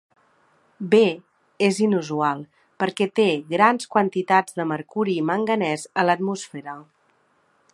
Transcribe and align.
B 0.93 1.01
és 1.67 1.81
inusual 1.87 2.41
perquè 2.83 3.07
té 3.19 3.25
grans 3.51 3.87
quantitats 3.97 4.57
de 4.61 4.65
mercuri 4.73 5.15
i 5.21 5.27
manganès 5.33 5.85
a 5.93 6.07
l'atmosfera. 6.09 6.79